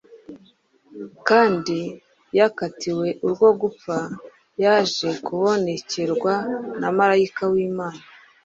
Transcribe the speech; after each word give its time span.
kandi 1.27 1.77
yakatiwe 2.37 3.07
urwo 3.25 3.49
gupfa, 3.61 3.97
yaje 4.63 5.09
kubonekerwa 5.25 6.33
na 6.79 6.89
marayika 6.97 7.43
w’Imana 7.51 8.01